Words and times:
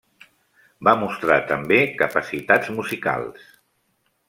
Va 0.87 0.95
mostrar, 1.01 1.37
també, 1.51 1.79
capacitats 2.01 2.73
musicals. 2.79 3.49